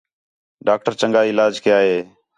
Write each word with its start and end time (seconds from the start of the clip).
ڈاکٹر 0.67 0.91
چَنڳا 0.99 1.21
علاج 1.31 1.53
کَیا 1.63 1.77
ہے 1.87 1.97